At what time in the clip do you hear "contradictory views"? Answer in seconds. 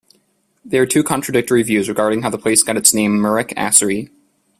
1.03-1.87